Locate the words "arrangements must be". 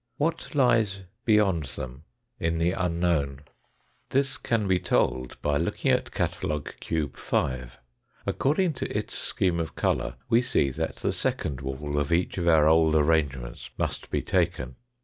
12.95-14.23